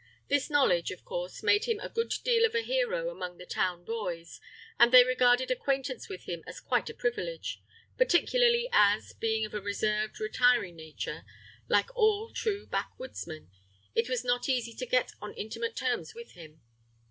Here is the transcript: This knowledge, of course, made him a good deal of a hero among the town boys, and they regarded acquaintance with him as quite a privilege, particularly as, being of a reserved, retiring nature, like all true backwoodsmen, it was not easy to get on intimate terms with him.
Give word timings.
This 0.29 0.49
knowledge, 0.49 0.89
of 0.89 1.05
course, 1.05 1.43
made 1.43 1.65
him 1.65 1.79
a 1.79 1.87
good 1.87 2.09
deal 2.23 2.43
of 2.43 2.55
a 2.55 2.63
hero 2.63 3.11
among 3.11 3.37
the 3.37 3.45
town 3.45 3.85
boys, 3.85 4.41
and 4.79 4.91
they 4.91 5.03
regarded 5.03 5.51
acquaintance 5.51 6.09
with 6.09 6.23
him 6.23 6.43
as 6.47 6.59
quite 6.59 6.89
a 6.89 6.95
privilege, 6.95 7.61
particularly 7.99 8.67
as, 8.73 9.13
being 9.13 9.45
of 9.45 9.53
a 9.53 9.61
reserved, 9.61 10.19
retiring 10.19 10.75
nature, 10.75 11.23
like 11.67 11.95
all 11.95 12.31
true 12.33 12.65
backwoodsmen, 12.65 13.51
it 13.93 14.09
was 14.09 14.23
not 14.25 14.49
easy 14.49 14.73
to 14.73 14.87
get 14.87 15.11
on 15.21 15.35
intimate 15.35 15.75
terms 15.75 16.15
with 16.15 16.31
him. 16.31 16.61